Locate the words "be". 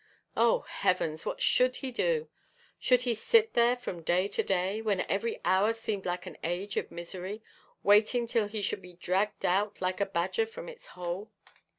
8.81-8.93